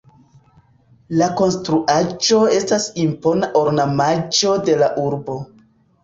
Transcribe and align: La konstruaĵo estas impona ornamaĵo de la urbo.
La 1.17 1.25
konstruaĵo 1.41 2.39
estas 2.59 2.87
impona 3.03 3.49
ornamaĵo 3.59 4.55
de 4.71 4.79
la 4.85 4.89
urbo. 5.03 5.37